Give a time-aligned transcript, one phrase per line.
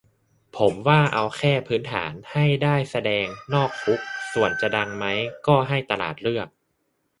[0.57, 3.99] ผมว่าเอาแค่พื้นฐาน ให้ได้แสดงนอกคุก
[4.33, 5.05] ส่วนจะดังไหม
[5.47, 6.47] ก็ให้ตลาดเลือก